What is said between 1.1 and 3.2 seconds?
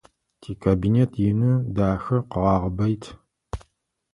ины, дахэ, къэгъагъыбэ ит.